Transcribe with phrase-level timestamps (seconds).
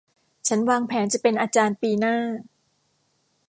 [0.47, 2.15] ฉันวางแผนจะเป็นอาจารย์ปีหน้า